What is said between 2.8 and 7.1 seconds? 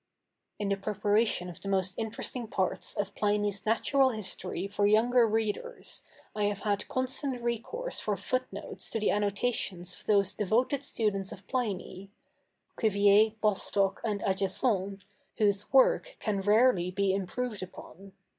of Pliny's Natural History for younger readers, I have had